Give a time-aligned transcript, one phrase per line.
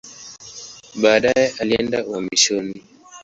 [1.01, 2.83] Baadaye alienda uhamishoni.